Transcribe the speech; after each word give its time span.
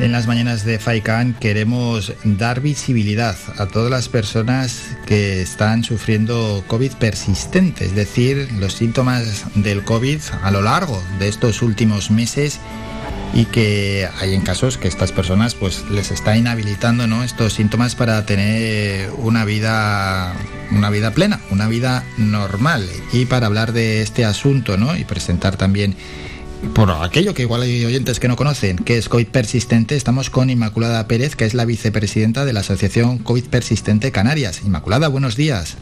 En 0.00 0.12
las 0.12 0.26
mañanas 0.26 0.64
de 0.64 0.78
FAICAN 0.78 1.34
queremos 1.34 2.14
dar 2.24 2.62
visibilidad 2.62 3.36
a 3.58 3.66
todas 3.66 3.90
las 3.90 4.08
personas 4.08 4.96
que 5.04 5.42
están 5.42 5.84
sufriendo 5.84 6.64
COVID 6.68 6.92
persistente, 6.92 7.84
es 7.84 7.94
decir, 7.94 8.48
los 8.58 8.72
síntomas 8.72 9.44
del 9.56 9.84
COVID 9.84 10.18
a 10.42 10.50
lo 10.52 10.62
largo 10.62 11.02
de 11.18 11.28
estos 11.28 11.60
últimos 11.60 12.10
meses 12.10 12.60
y 13.34 13.44
que 13.44 14.08
hay 14.20 14.34
en 14.34 14.40
casos 14.40 14.78
que 14.78 14.88
estas 14.88 15.12
personas 15.12 15.54
pues 15.54 15.84
les 15.90 16.10
está 16.10 16.34
inhabilitando 16.34 17.06
¿no? 17.06 17.22
estos 17.22 17.52
síntomas 17.52 17.94
para 17.94 18.24
tener 18.24 19.10
una 19.18 19.44
vida 19.44 20.34
una 20.70 20.88
vida 20.88 21.10
plena, 21.10 21.40
una 21.50 21.68
vida 21.68 22.04
normal 22.16 22.88
y 23.12 23.26
para 23.26 23.46
hablar 23.46 23.74
de 23.74 24.00
este 24.00 24.24
asunto 24.24 24.78
¿no? 24.78 24.96
y 24.96 25.04
presentar 25.04 25.56
también 25.56 25.94
por 26.74 26.90
aquello 26.90 27.34
que 27.34 27.42
igual 27.42 27.62
hay 27.62 27.84
oyentes 27.84 28.20
que 28.20 28.28
no 28.28 28.36
conocen, 28.36 28.76
que 28.76 28.98
es 28.98 29.08
COVID 29.08 29.28
persistente, 29.28 29.96
estamos 29.96 30.30
con 30.30 30.50
Inmaculada 30.50 31.06
Pérez, 31.06 31.36
que 31.36 31.44
es 31.44 31.54
la 31.54 31.64
vicepresidenta 31.64 32.44
de 32.44 32.52
la 32.52 32.60
Asociación 32.60 33.18
COVID 33.18 33.44
Persistente 33.44 34.12
Canarias. 34.12 34.62
Inmaculada, 34.64 35.08
buenos 35.08 35.36
días. 35.36 35.76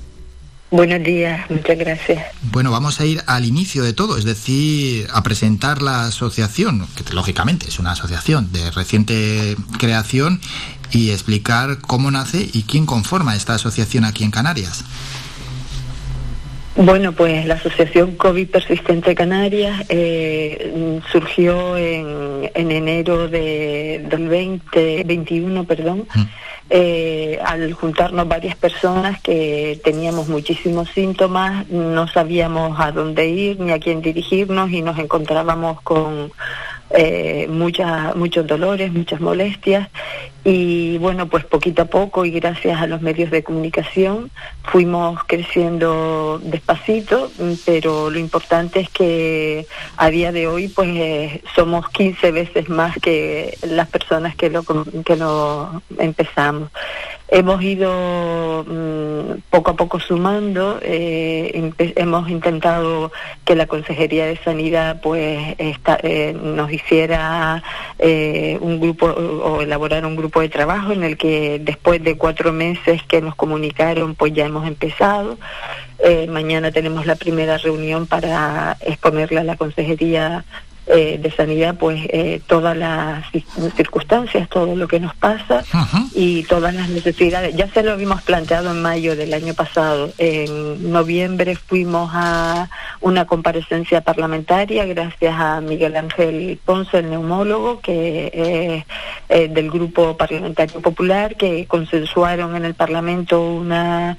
Buenos 0.71 1.03
días, 1.03 1.51
muchas 1.51 1.79
gracias. 1.79 2.27
Bueno, 2.53 2.71
vamos 2.71 3.01
a 3.01 3.07
ir 3.07 3.23
al 3.27 3.47
inicio 3.47 3.83
de 3.83 3.95
todo, 3.95 4.19
es 4.19 4.25
decir, 4.25 5.09
a 5.13 5.23
presentar 5.23 5.81
la 5.81 6.07
asociación, 6.07 6.87
que 6.95 7.15
lógicamente 7.15 7.69
es 7.69 7.79
una 7.79 7.93
asociación 7.93 8.53
de 8.53 8.71
reciente 8.71 9.57
creación, 9.79 10.41
y 10.91 11.11
explicar 11.11 11.79
cómo 11.79 12.11
nace 12.11 12.49
y 12.53 12.63
quién 12.63 12.87
conforma 12.87 13.37
esta 13.37 13.55
asociación 13.55 14.05
aquí 14.05 14.25
en 14.25 14.31
Canarias. 14.31 14.85
Bueno, 16.81 17.11
pues 17.11 17.45
la 17.45 17.55
Asociación 17.55 18.15
COVID 18.15 18.51
Persistente 18.51 19.17
Canarias 19.17 19.85
eh, 19.89 21.01
surgió 21.11 21.77
en, 21.77 22.49
enero 22.55 23.27
de, 23.27 24.07
del 24.09 24.29
2021, 24.29 25.65
perdón. 25.65 26.07
Mm. 26.15 26.23
Eh, 26.71 27.41
al 27.45 27.73
juntarnos 27.73 28.29
varias 28.29 28.55
personas 28.55 29.21
que 29.21 29.81
teníamos 29.83 30.29
muchísimos 30.29 30.89
síntomas, 30.91 31.69
no 31.69 32.07
sabíamos 32.07 32.79
a 32.79 32.93
dónde 32.93 33.27
ir 33.27 33.59
ni 33.59 33.73
a 33.73 33.81
quién 33.81 34.01
dirigirnos 34.01 34.71
y 34.71 34.81
nos 34.81 34.99
encontrábamos 35.01 35.81
con 35.81 36.31
eh, 36.91 37.47
muchas, 37.51 38.17
muchos 38.17 38.47
dolores, 38.47 38.93
muchas 38.93 39.21
molestias 39.21 39.89
y 40.45 40.97
bueno, 40.99 41.29
pues 41.29 41.45
poquito 41.45 41.83
a 41.83 41.85
poco 41.85 42.25
y 42.25 42.31
gracias 42.31 42.81
a 42.81 42.87
los 42.87 43.03
medios 43.03 43.31
de 43.31 43.43
comunicación 43.43 44.31
fuimos 44.63 45.23
creciendo 45.25 46.41
despacito, 46.43 47.31
pero 47.67 48.09
lo 48.09 48.19
importante 48.19 48.81
es 48.81 48.89
que 48.89 49.67
a 49.97 50.09
día 50.09 50.33
de 50.33 50.47
hoy 50.47 50.69
pues 50.69 50.89
eh, 50.95 51.43
somos 51.55 51.89
15 51.91 52.33
veces 52.33 52.69
más 52.71 52.97
que 52.99 53.59
las 53.63 53.89
personas 53.89 54.37
que 54.37 54.49
lo, 54.49 54.63
que 55.05 55.17
lo 55.17 55.83
empezamos. 55.99 56.71
Hemos 57.31 57.63
ido 57.63 58.65
mm, 58.67 59.41
poco 59.51 59.73
a 59.73 59.77
poco 59.77 60.01
sumando, 60.01 60.79
eh, 60.81 61.73
hemos 61.97 62.31
intentado 62.31 63.13
que 63.45 63.55
la 63.55 63.67
Consejería 63.67 64.25
de 64.25 64.39
Sanidad 64.39 65.03
pues 65.03 65.39
eh, 65.59 66.35
nos 66.43 66.73
hiciera 66.73 67.63
eh, 67.99 68.57
un 68.63 68.81
grupo 68.81 69.07
o 69.09 69.61
elaborar 69.61 70.07
un 70.07 70.17
grupo 70.17 70.41
de 70.41 70.49
trabajo 70.49 70.93
en 70.93 71.05
el 71.05 71.19
que 71.19 71.61
después 71.63 72.03
de 72.03 72.17
cuatro 72.17 72.51
meses 72.51 73.03
que 73.03 73.21
nos 73.21 73.35
comunicaron 73.35 74.15
pues 74.15 74.33
ya 74.33 74.47
hemos 74.47 74.67
empezado. 74.67 75.39
mañana 76.29 76.71
tenemos 76.71 77.05
la 77.05 77.17
primera 77.17 77.59
reunión 77.59 78.07
para 78.07 78.79
exponerle 78.81 79.41
a 79.41 79.45
la 79.45 79.57
Consejería 79.57 80.47
eh, 80.91 81.19
de 81.21 81.31
sanidad 81.31 81.75
pues 81.79 82.01
eh, 82.09 82.41
todas 82.47 82.75
las 82.75 83.23
circunstancias, 83.77 84.49
todo 84.49 84.75
lo 84.75 84.89
que 84.89 84.99
nos 84.99 85.15
pasa 85.15 85.63
y 86.15 86.45
todas 86.45 86.75
las 86.75 86.89
necesidades. 86.89 87.55
Ya 87.55 87.69
se 87.69 87.83
lo 87.83 87.93
habíamos 87.93 88.23
planteado 88.23 88.71
en 88.71 88.81
mayo 88.81 89.15
del 89.15 89.35
año 89.35 89.53
pasado. 89.53 90.11
En 90.17 90.91
noviembre 90.91 91.57
fuimos 91.57 92.11
a 92.15 92.71
una 93.03 93.27
comparecencia 93.27 94.01
parlamentaria 94.01 94.87
gracias 94.87 95.35
a 95.39 95.61
Miguel 95.61 95.95
Ángel 95.95 96.59
Ponce, 96.65 97.01
el 97.01 97.11
neumólogo, 97.11 97.81
que 97.81 98.31
es 98.33 98.85
eh, 99.29 99.49
del 99.49 99.71
Grupo 99.71 100.17
Parlamentario 100.17 100.81
Popular, 100.81 101.37
que 101.37 101.67
consensuaron 101.67 102.57
en 102.57 102.65
el 102.65 102.73
Parlamento 102.73 103.43
una 103.43 104.17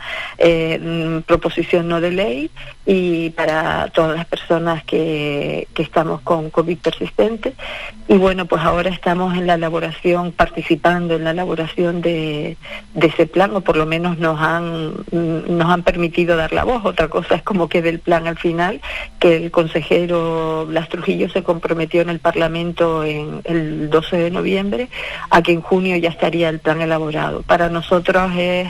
proposición 1.25 1.87
no 1.87 1.99
de 1.99 2.11
ley 2.11 2.51
y 2.85 3.31
para 3.31 3.87
todas 3.87 4.15
las 4.15 4.25
personas 4.25 4.83
que, 4.83 5.67
que 5.73 5.81
estamos 5.81 6.21
con 6.21 6.51
COVID 6.59 6.77
persistente. 6.79 7.53
Y 8.09 8.17
bueno, 8.17 8.45
pues 8.45 8.61
ahora 8.63 8.89
estamos 8.89 9.37
en 9.37 9.47
la 9.47 9.53
elaboración, 9.53 10.31
participando 10.31 11.15
en 11.15 11.23
la 11.23 11.31
elaboración 11.31 12.01
de, 12.01 12.57
de 12.93 13.07
ese 13.07 13.27
plan, 13.27 13.55
o 13.55 13.61
por 13.61 13.77
lo 13.77 13.85
menos 13.85 14.17
nos 14.17 14.39
han, 14.41 14.93
nos 15.11 15.69
han 15.69 15.83
permitido 15.83 16.35
dar 16.35 16.51
la 16.51 16.65
voz. 16.65 16.83
Otra 16.83 17.07
cosa 17.07 17.35
es 17.35 17.43
como 17.43 17.69
que 17.69 17.81
del 17.81 17.99
plan 17.99 18.27
al 18.27 18.37
final, 18.37 18.81
que 19.19 19.37
el 19.37 19.51
consejero 19.51 20.65
Blas 20.67 20.89
Trujillo 20.89 21.29
se 21.29 21.43
comprometió 21.43 22.01
en 22.01 22.09
el 22.09 22.19
Parlamento 22.19 23.03
en 23.03 23.41
el 23.45 23.89
12 23.89 24.17
de 24.17 24.31
noviembre 24.31 24.89
a 25.29 25.41
que 25.41 25.53
en 25.53 25.61
junio 25.61 25.95
ya 25.95 26.09
estaría 26.09 26.49
el 26.49 26.59
plan 26.59 26.81
elaborado. 26.81 27.43
Para 27.43 27.69
nosotros 27.69 28.31
es 28.35 28.67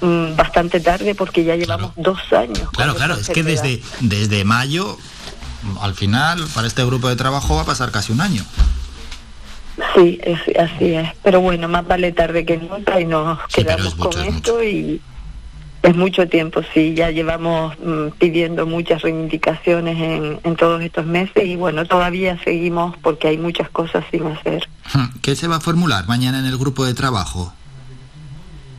mm, 0.00 0.36
bastante 0.36 0.80
tarde 0.80 1.14
porque 1.14 1.44
ya 1.44 1.56
llevamos 1.56 1.92
dos 1.96 2.32
años. 2.32 2.70
Claro, 2.72 2.94
claro, 2.94 3.14
es 3.14 3.28
que 3.28 3.42
desde, 3.42 3.82
desde 4.00 4.44
mayo 4.44 4.96
al 5.80 5.94
final, 5.94 6.44
para 6.54 6.66
este 6.66 6.84
grupo 6.84 7.08
de 7.08 7.16
trabajo 7.16 7.56
va 7.56 7.62
a 7.62 7.66
pasar 7.66 7.90
casi 7.90 8.12
un 8.12 8.20
año. 8.20 8.44
Sí, 9.94 10.20
así 10.58 10.94
es. 10.94 11.10
Pero 11.22 11.40
bueno, 11.40 11.68
más 11.68 11.86
vale 11.86 12.12
tarde 12.12 12.44
que 12.44 12.56
nunca 12.56 13.00
y 13.00 13.04
nos 13.04 13.38
quedamos 13.48 13.94
con 13.94 14.18
esto 14.20 14.62
y 14.62 15.00
es 15.82 15.96
mucho 15.96 16.28
tiempo, 16.28 16.62
sí. 16.72 16.94
Ya 16.94 17.10
llevamos 17.10 17.78
mm, 17.78 18.08
pidiendo 18.18 18.66
muchas 18.66 19.02
reivindicaciones 19.02 19.98
en, 20.00 20.40
en 20.42 20.56
todos 20.56 20.82
estos 20.82 21.06
meses 21.06 21.44
y 21.44 21.56
bueno, 21.56 21.84
todavía 21.84 22.38
seguimos 22.42 22.96
porque 23.02 23.28
hay 23.28 23.38
muchas 23.38 23.68
cosas 23.70 24.04
sin 24.10 24.26
hacer. 24.26 24.68
¿Qué 25.22 25.36
se 25.36 25.48
va 25.48 25.56
a 25.56 25.60
formular 25.60 26.06
mañana 26.08 26.38
en 26.38 26.46
el 26.46 26.56
grupo 26.56 26.84
de 26.84 26.94
trabajo? 26.94 27.52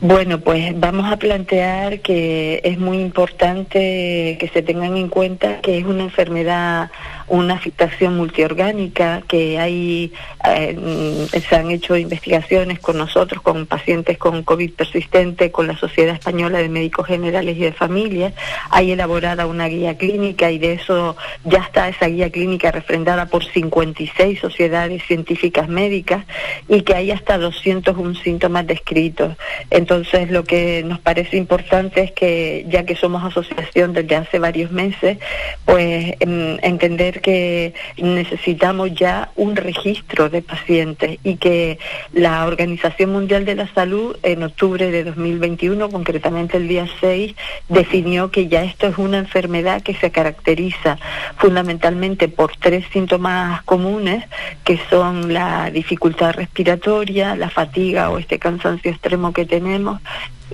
Bueno, 0.00 0.38
pues 0.38 0.78
vamos 0.78 1.10
a 1.10 1.16
plantear 1.16 1.98
que 1.98 2.60
es 2.62 2.78
muy 2.78 2.98
importante 3.00 4.36
que 4.38 4.50
se 4.52 4.62
tengan 4.62 4.96
en 4.96 5.08
cuenta 5.08 5.60
que 5.60 5.76
es 5.76 5.84
una 5.84 6.04
enfermedad 6.04 6.92
una 7.28 7.54
afectación 7.54 8.16
multiorgánica, 8.16 9.22
que 9.28 9.58
hay, 9.58 10.12
eh, 10.46 11.26
se 11.48 11.56
han 11.56 11.70
hecho 11.70 11.96
investigaciones 11.96 12.78
con 12.78 12.98
nosotros, 12.98 13.42
con 13.42 13.66
pacientes 13.66 14.18
con 14.18 14.42
COVID 14.42 14.72
persistente, 14.72 15.50
con 15.50 15.66
la 15.66 15.76
Sociedad 15.76 16.14
Española 16.14 16.58
de 16.58 16.68
Médicos 16.68 17.06
Generales 17.06 17.56
y 17.56 17.60
de 17.60 17.72
Familias, 17.72 18.32
hay 18.70 18.92
elaborada 18.92 19.46
una 19.46 19.68
guía 19.68 19.96
clínica 19.96 20.50
y 20.50 20.58
de 20.58 20.74
eso 20.74 21.16
ya 21.44 21.58
está 21.60 21.88
esa 21.88 22.06
guía 22.06 22.30
clínica 22.30 22.70
refrendada 22.70 23.26
por 23.26 23.44
56 23.44 24.40
sociedades 24.40 25.02
científicas 25.04 25.68
médicas 25.68 26.24
y 26.68 26.82
que 26.82 26.94
hay 26.94 27.10
hasta 27.10 27.38
201 27.38 28.14
síntomas 28.16 28.66
descritos. 28.66 29.36
Entonces 29.70 30.30
lo 30.30 30.44
que 30.44 30.82
nos 30.84 30.98
parece 31.00 31.36
importante 31.36 32.02
es 32.02 32.12
que 32.12 32.66
ya 32.68 32.84
que 32.84 32.96
somos 32.96 33.22
asociación 33.24 33.92
desde 33.92 34.16
hace 34.16 34.38
varios 34.38 34.70
meses, 34.70 35.18
pues 35.64 36.14
em, 36.20 36.58
entender 36.62 37.17
que 37.18 37.74
necesitamos 37.96 38.94
ya 38.94 39.30
un 39.36 39.56
registro 39.56 40.28
de 40.28 40.42
pacientes 40.42 41.18
y 41.22 41.36
que 41.36 41.78
la 42.12 42.46
Organización 42.46 43.12
Mundial 43.12 43.44
de 43.44 43.54
la 43.54 43.72
Salud 43.74 44.16
en 44.22 44.42
octubre 44.42 44.90
de 44.90 45.04
2021, 45.04 45.88
concretamente 45.90 46.56
el 46.56 46.68
día 46.68 46.86
6, 47.00 47.34
definió 47.68 48.30
que 48.30 48.48
ya 48.48 48.64
esto 48.64 48.86
es 48.86 48.98
una 48.98 49.18
enfermedad 49.18 49.82
que 49.82 49.94
se 49.94 50.10
caracteriza 50.10 50.98
fundamentalmente 51.36 52.28
por 52.28 52.56
tres 52.56 52.84
síntomas 52.92 53.62
comunes, 53.62 54.24
que 54.64 54.78
son 54.90 55.32
la 55.32 55.70
dificultad 55.70 56.34
respiratoria, 56.34 57.36
la 57.36 57.50
fatiga 57.50 58.10
o 58.10 58.18
este 58.18 58.38
cansancio 58.38 58.90
extremo 58.90 59.32
que 59.32 59.44
tenemos 59.44 60.00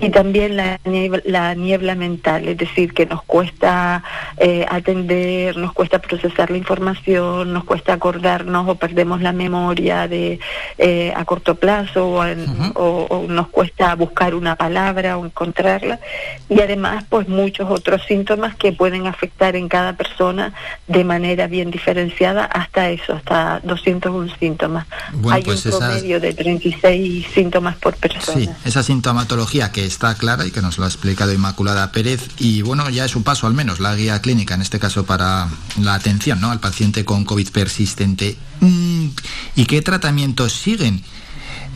y 0.00 0.10
también 0.10 0.56
la 0.56 0.80
niebla, 0.84 1.22
la 1.24 1.54
niebla 1.54 1.94
mental, 1.94 2.48
es 2.48 2.56
decir, 2.56 2.92
que 2.92 3.06
nos 3.06 3.22
cuesta 3.22 4.02
eh, 4.38 4.66
atender, 4.68 5.56
nos 5.56 5.72
cuesta 5.72 6.00
procesar 6.00 6.50
la 6.50 6.56
información, 6.56 7.52
nos 7.52 7.64
cuesta 7.64 7.92
acordarnos 7.92 8.68
o 8.68 8.74
perdemos 8.74 9.22
la 9.22 9.32
memoria 9.32 10.08
de 10.08 10.40
eh, 10.78 11.12
a 11.14 11.24
corto 11.24 11.54
plazo 11.54 12.20
o, 12.74 13.26
nos 13.28 13.48
cuesta 13.48 13.94
buscar 13.94 14.34
una 14.34 14.56
palabra 14.56 15.16
o 15.16 15.24
encontrarla 15.24 16.00
y 16.48 16.60
además 16.60 17.04
pues 17.08 17.28
muchos 17.28 17.70
otros 17.70 18.02
síntomas 18.06 18.56
que 18.56 18.72
pueden 18.72 19.06
afectar 19.06 19.56
en 19.56 19.68
cada 19.68 19.94
persona 19.94 20.52
de 20.88 21.04
manera 21.04 21.46
bien 21.46 21.70
diferenciada 21.70 22.44
hasta 22.44 22.90
eso, 22.90 23.14
hasta 23.14 23.60
201 23.60 24.34
síntomas. 24.38 24.86
Hay 25.30 25.42
pues 25.42 25.64
un 25.66 25.78
promedio 25.78 26.20
de 26.20 26.34
36 26.34 27.26
síntomas 27.32 27.76
por 27.76 27.96
persona. 27.96 28.38
Sí, 28.38 28.50
esa 28.64 28.82
sintomatología 28.82 29.70
que 29.70 29.83
está 29.84 30.14
clara 30.14 30.46
y 30.46 30.50
que 30.50 30.62
nos 30.62 30.78
lo 30.78 30.84
ha 30.84 30.88
explicado 30.88 31.32
Inmaculada 31.32 31.90
Pérez. 31.92 32.28
Y 32.38 32.62
bueno, 32.62 32.88
ya 32.90 33.04
es 33.04 33.16
un 33.16 33.22
paso 33.22 33.46
al 33.46 33.54
menos, 33.54 33.80
la 33.80 33.94
guía 33.94 34.20
clínica, 34.20 34.54
en 34.54 34.62
este 34.62 34.78
caso 34.78 35.04
para 35.04 35.48
la 35.80 35.94
atención 35.94 36.40
¿no? 36.40 36.50
al 36.50 36.60
paciente 36.60 37.04
con 37.04 37.24
COVID 37.24 37.50
persistente. 37.50 38.36
Mm, 38.60 39.08
¿Y 39.56 39.66
qué 39.66 39.82
tratamientos 39.82 40.52
siguen? 40.52 41.02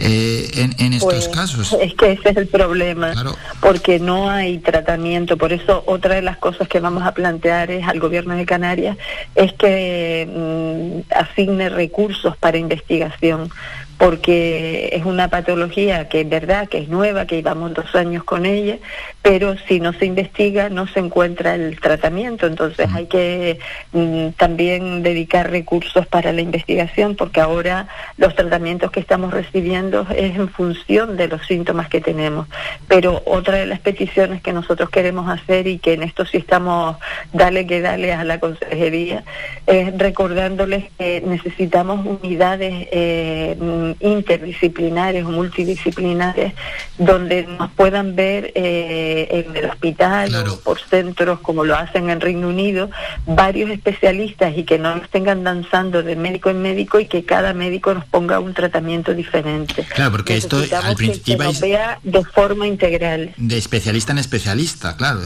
Eh, 0.01 0.69
en, 0.79 0.93
estos 0.93 1.13
pues, 1.13 1.29
casos. 1.29 1.77
Es 1.81 1.95
que 1.95 2.13
ese 2.13 2.31
es 2.31 2.37
el 2.37 2.47
problema, 2.47 3.13
porque 3.61 3.99
no 3.99 4.31
hay 4.31 4.59
tratamiento. 4.59 5.37
Por 5.37 5.53
eso 5.53 5.83
otra 5.87 6.15
de 6.15 6.23
las 6.23 6.39
cosas 6.39 6.69
que 6.69 6.79
vamos 6.79 7.03
a 7.03 7.13
plantear 7.13 7.73
es 7.73 7.87
al 7.87 7.99
gobierno 7.99 8.37
de 8.37 8.47
Canarias 8.47 8.97
es 9.35 9.53
que 9.55 10.29
mm, 10.33 11.13
asigne 11.13 11.69
recursos 11.69 12.37
para 12.37 12.59
investigación 12.59 13.51
porque 13.99 14.91
es 14.93 15.05
una 15.05 15.29
patología 15.29 16.09
que 16.09 16.21
es 16.21 16.29
verdad 16.29 16.69
que 16.69 16.79
es 16.79 16.89
nueva, 16.89 17.27
que 17.27 17.37
llevamos 17.37 17.75
dos 17.75 17.95
años 17.97 18.23
con 18.23 18.47
ella, 18.47 18.79
pero 19.23 19.57
si 19.67 19.81
no 19.81 19.93
se 19.93 20.07
investiga 20.07 20.71
no 20.71 20.87
se 20.87 21.01
encuentra 21.01 21.57
el 21.57 21.81
tratamiento, 21.81 22.47
entonces 22.47 22.89
hay 22.95 23.07
que 23.07 23.59
mm, 23.93 24.29
también 24.37 25.03
dedicar 25.03 25.51
recursos 25.51 26.07
para 26.07 26.33
la 26.33 26.41
investigación, 26.41 27.17
porque 27.17 27.41
ahora 27.41 27.89
los 28.17 28.37
tratamientos 28.37 28.93
que 28.93 29.01
estamos 29.01 29.33
recibiendo 29.33 30.07
es 30.15 30.37
en 30.37 30.49
función 30.49 31.17
de 31.17 31.27
los 31.29 31.45
síntomas 31.47 31.89
que 31.89 32.01
tenemos. 32.01 32.47
Pero 32.87 33.23
otra 33.27 33.57
de 33.57 33.67
las 33.67 33.81
peticiones 33.81 34.41
que 34.43 34.53
nosotros 34.53 34.91
queremos 34.91 35.29
hacer 35.29 35.67
y 35.67 35.79
que 35.79 35.95
en 35.95 36.05
esto 36.05 36.25
sí 36.25 36.39
estamos, 36.39 36.97
dale 37.33 37.67
que 37.67 37.81
dale 37.81 38.13
a 38.13 38.23
la 38.23 38.39
consejería, 38.39 39.25
es 39.67 39.97
recordándoles 39.99 40.85
que 40.99 41.21
necesitamos 41.21 42.07
unidades 42.07 42.89
eh, 42.93 43.88
interdisciplinares 44.01 45.25
o 45.25 45.31
multidisciplinares 45.31 46.53
donde 46.99 47.45
nos 47.45 47.71
puedan 47.73 48.17
ver 48.17 48.53
eh, 48.55 49.45
en 49.47 49.57
el 49.57 49.71
hospital 49.71 50.35
o 50.35 50.61
por 50.61 50.81
centros 50.81 51.41
como 51.41 51.65
lo 51.65 51.77
hacen 51.77 52.11
en 52.11 52.21
Reino 52.21 52.49
Unido 52.49 52.91
varios 53.27 53.71
especialistas 53.71 54.57
y 54.57 54.65
que 54.65 54.79
no 54.79 54.97
nos 54.97 55.09
tengan 55.09 55.45
danzando 55.45 56.03
de 56.03 56.17
médico 56.17 56.51
en 56.51 56.63
médico 56.63 57.01
y 57.01 57.07
que 57.07 57.25
cada 57.25 57.55
médico 57.55 57.95
nos 57.95 58.05
ponga 58.05 58.41
un 58.41 58.55
tratamiento 58.55 59.15
diferente. 59.15 59.87
Claro, 59.95 60.13
porque 60.13 60.37
esto 60.37 60.59
al 60.83 60.97
principio 60.97 61.53
que, 61.53 61.61
vea 61.61 61.99
de 62.03 62.25
forma 62.25 62.67
integral. 62.67 63.35
De 63.37 63.57
especialista 63.57 64.13
en 64.13 64.19
especialista, 64.19 64.97
claro. 64.97 65.21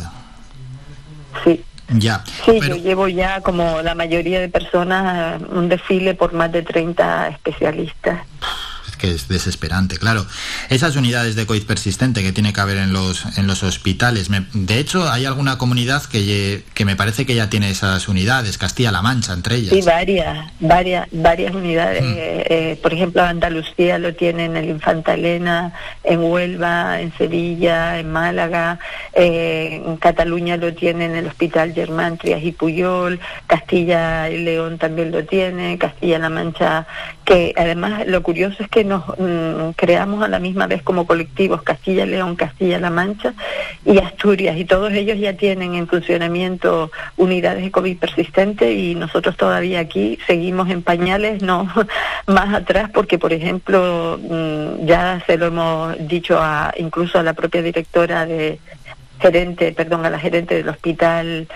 Sí. 1.45 1.63
Ya. 1.95 2.25
Sí, 2.45 2.61
yo 2.61 2.77
llevo 2.77 3.09
ya 3.09 3.41
como 3.41 3.83
la 3.83 3.95
mayoría 3.95 4.41
de 4.41 4.49
personas 4.49 5.41
un 5.51 5.69
desfile 5.69 6.15
por 6.15 6.33
más 6.33 6.51
de 6.53 6.63
30 6.63 7.29
especialistas 7.29 8.21
que 9.03 9.11
es 9.11 9.27
desesperante, 9.27 9.99
claro. 9.99 10.25
Esas 10.71 10.95
unidades 10.95 11.35
de 11.35 11.45
COVID 11.45 11.65
persistente 11.65 12.23
que 12.23 12.31
tiene 12.31 12.53
que 12.53 12.61
haber 12.61 12.77
en 12.77 12.93
los, 12.93 13.37
en 13.37 13.49
los 13.49 13.65
hospitales. 13.65 14.29
de 14.53 14.79
hecho, 14.79 15.11
hay 15.11 15.25
alguna 15.25 15.59
comunidad 15.59 16.05
que, 16.05 16.63
que 16.73 16.85
me 16.85 16.95
parece 16.95 17.27
que 17.27 17.35
ya 17.35 17.51
tiene 17.51 17.69
esas 17.69 18.07
unidades, 18.07 18.59
Castilla-La 18.59 19.03
Mancha 19.03 19.33
entre 19.33 19.57
ellas. 19.57 19.75
Sí, 19.75 19.83
varias, 19.83 20.53
varias, 20.61 21.09
varias 21.11 21.53
unidades. 21.53 22.01
Mm. 22.01 22.15
Eh, 22.17 22.47
eh, 22.49 22.79
por 22.81 22.95
ejemplo, 22.95 23.25
Andalucía 23.25 23.99
lo 23.99 24.15
tiene 24.15 24.45
en 24.45 24.57
el 24.57 24.67
Infanta 24.67 25.15
Elena, 25.15 25.73
en 26.05 26.21
Huelva, 26.21 27.01
en 27.01 27.13
Sevilla, 27.19 27.99
en 27.99 28.13
Málaga, 28.13 28.79
eh, 29.15 29.83
en 29.85 29.97
Cataluña 29.97 30.57
lo 30.59 30.75
tiene 30.75 31.07
en 31.07 31.17
el 31.17 31.27
Hospital 31.27 31.73
Germán 31.73 32.19
Trias 32.19 32.45
y 32.45 32.53
Puyol, 32.53 33.19
Castilla 33.49 34.31
y 34.31 34.39
León 34.39 34.79
también 34.79 35.11
lo 35.11 35.25
tiene, 35.25 35.77
Castilla-La 35.77 36.29
Mancha, 36.29 36.87
que 37.25 37.55
además 37.57 38.07
lo 38.07 38.23
curioso 38.23 38.63
es 38.63 38.69
que 38.69 38.85
nos 38.85 39.05
mm, 39.19 39.71
creamos 39.77 40.23
a 40.23 40.29
la 40.29 40.39
misma 40.39 40.67
vez 40.67 40.83
como 40.83 41.07
colectivos 41.07 41.63
Castilla 41.63 42.07
León, 42.07 42.37
Castilla-La 42.37 42.91
Mancha 42.91 43.35
y 43.85 43.99
Asturias 43.99 44.57
y 44.57 44.65
todos 44.65 44.93
ellos 44.93 45.19
ya 45.19 45.35
tienen 45.35 45.75
en 45.75 45.87
funcionamiento 45.87 46.91
unidades 47.17 47.63
de 47.63 47.71
COVID 47.71 47.99
persistente 47.99 48.73
y 48.73 48.95
nosotros 48.95 49.37
todavía 49.37 49.81
aquí 49.81 50.19
seguimos 50.27 50.71
en 50.71 50.83
pañales, 50.83 51.43
no 51.43 51.69
más 52.27 52.55
atrás 52.55 52.91
porque 52.93 53.19
por 53.19 53.33
ejemplo 53.33 54.19
mm, 54.21 54.87
ya 54.87 55.23
se 55.27 55.37
lo 55.37 55.47
hemos 55.47 55.97
dicho 56.09 56.39
a 56.41 56.73
incluso 56.77 57.19
a 57.19 57.23
la 57.23 57.35
propia 57.35 57.63
directora 57.63 58.27
de 58.27 58.59
gerente, 59.23 59.73
perdón, 59.73 60.05
a 60.05 60.11
la 60.11 60.19
gerente 60.19 60.57
del 60.57 60.69
hospital 60.69 61.47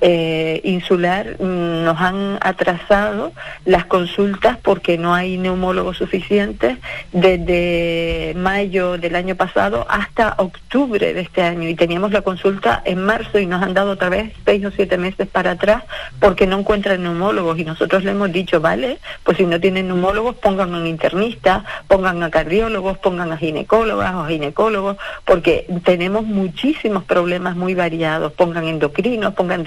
eh, 0.00 0.60
insular 0.64 1.36
mm, 1.40 1.84
nos 1.84 2.00
han 2.00 2.38
atrasado 2.40 3.32
las 3.64 3.84
consultas 3.86 4.58
porque 4.62 4.98
no 4.98 5.14
hay 5.14 5.38
neumólogos 5.38 5.98
suficientes 5.98 6.78
desde 7.12 8.34
mayo 8.36 8.98
del 8.98 9.16
año 9.16 9.34
pasado 9.34 9.86
hasta 9.88 10.34
octubre 10.38 11.14
de 11.14 11.20
este 11.20 11.42
año. 11.42 11.68
Y 11.68 11.74
teníamos 11.74 12.12
la 12.12 12.22
consulta 12.22 12.82
en 12.84 13.04
marzo 13.04 13.38
y 13.38 13.46
nos 13.46 13.62
han 13.62 13.74
dado 13.74 13.92
otra 13.92 14.08
vez 14.08 14.32
seis 14.44 14.64
o 14.64 14.70
siete 14.70 14.98
meses 14.98 15.28
para 15.28 15.52
atrás 15.52 15.84
porque 16.20 16.46
no 16.46 16.58
encuentran 16.58 17.02
neumólogos. 17.02 17.58
Y 17.58 17.64
nosotros 17.64 18.04
le 18.04 18.10
hemos 18.10 18.32
dicho, 18.32 18.60
vale, 18.60 18.98
pues 19.22 19.36
si 19.36 19.46
no 19.46 19.60
tienen 19.60 19.88
neumólogos 19.88 20.36
pongan 20.36 20.74
a 20.74 20.78
un 20.78 20.86
internista, 20.86 21.64
pongan 21.88 22.22
a 22.22 22.30
cardiólogos, 22.30 22.98
pongan 22.98 23.32
a 23.32 23.36
ginecólogas 23.36 24.14
o 24.14 24.26
ginecólogos 24.26 24.96
porque 25.24 25.66
tenemos 25.84 26.24
muchísimos 26.24 27.04
problemas 27.04 27.56
muy 27.56 27.74
variados, 27.74 28.32
pongan 28.32 28.64
endocrinos, 28.64 29.34
pongan 29.34 29.64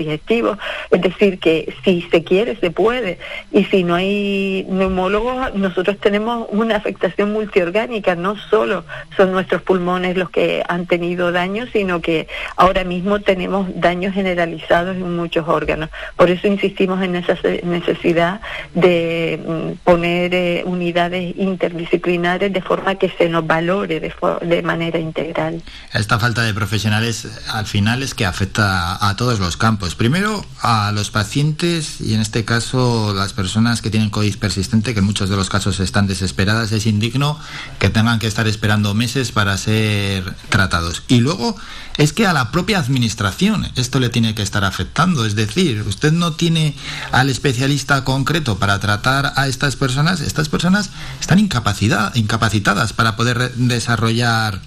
es 0.91 1.01
decir, 1.01 1.39
que 1.39 1.73
si 1.83 2.01
se 2.11 2.23
quiere, 2.23 2.55
se 2.57 2.71
puede. 2.71 3.19
Y 3.51 3.65
si 3.65 3.83
no 3.83 3.95
hay 3.95 4.65
neumólogos, 4.69 5.53
nosotros 5.55 5.97
tenemos 5.99 6.47
una 6.51 6.75
afectación 6.75 7.33
multiorgánica, 7.33 8.15
no 8.15 8.37
solo 8.49 8.85
son 9.15 9.31
nuestros 9.31 9.61
pulmones 9.61 10.17
los 10.17 10.29
que 10.29 10.63
han 10.67 10.85
tenido 10.85 11.31
daño, 11.31 11.65
sino 11.71 12.01
que 12.01 12.27
ahora 12.55 12.83
mismo 12.83 13.19
tenemos 13.19 13.67
daños 13.75 14.13
generalizados 14.13 14.95
en 14.95 15.15
muchos 15.15 15.47
órganos. 15.47 15.89
Por 16.15 16.29
eso 16.29 16.47
insistimos 16.47 17.01
en 17.01 17.15
esa 17.15 17.35
necesidad 17.63 18.41
de 18.73 19.39
mm, 19.45 19.83
poner 19.83 20.33
eh, 20.33 20.63
unidades 20.65 21.35
interdisciplinares 21.37 22.51
de 22.51 22.61
forma 22.61 22.95
que 22.95 23.09
se 23.09 23.29
nos 23.29 23.45
valore 23.45 23.99
de, 23.99 24.13
de 24.41 24.61
manera 24.61 24.99
integral. 24.99 25.61
Esta 25.93 26.19
falta 26.19 26.43
de 26.43 26.53
profesionales 26.53 27.27
al 27.51 27.65
final 27.65 28.03
es 28.03 28.13
que 28.13 28.25
afecta 28.25 29.07
a 29.07 29.15
todos 29.15 29.39
los 29.39 29.57
campos. 29.57 29.95
Primero, 30.07 30.45
a 30.61 30.93
los 30.93 31.11
pacientes 31.11 31.99
y 31.99 32.13
en 32.13 32.21
este 32.21 32.45
caso 32.45 33.13
las 33.13 33.33
personas 33.33 33.81
que 33.81 33.89
tienen 33.89 34.09
COVID 34.09 34.37
persistente, 34.37 34.93
que 34.93 35.01
en 35.01 35.05
muchos 35.05 35.29
de 35.29 35.35
los 35.35 35.49
casos 35.49 35.81
están 35.81 36.07
desesperadas, 36.07 36.71
es 36.71 36.85
indigno 36.85 37.37
que 37.77 37.89
tengan 37.89 38.17
que 38.17 38.27
estar 38.27 38.47
esperando 38.47 38.93
meses 38.93 39.33
para 39.33 39.57
ser 39.57 40.33
tratados. 40.47 41.03
Y 41.09 41.19
luego 41.19 41.57
es 41.97 42.13
que 42.13 42.25
a 42.25 42.31
la 42.31 42.51
propia 42.51 42.79
administración 42.79 43.67
esto 43.75 43.99
le 43.99 44.07
tiene 44.07 44.33
que 44.33 44.43
estar 44.43 44.63
afectando. 44.63 45.25
Es 45.25 45.35
decir, 45.35 45.83
usted 45.85 46.13
no 46.13 46.31
tiene 46.31 46.73
al 47.11 47.29
especialista 47.29 48.05
concreto 48.05 48.59
para 48.59 48.79
tratar 48.79 49.33
a 49.35 49.49
estas 49.49 49.75
personas. 49.75 50.21
Estas 50.21 50.47
personas 50.47 50.89
están 51.19 51.37
incapacitadas 51.37 52.93
para 52.93 53.17
poder 53.17 53.53
desarrollar 53.55 54.61